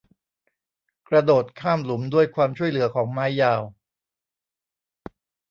[1.09, 3.61] กระโดดข้ามหลุมด้วยความช่วยเหลือของไม้ยาว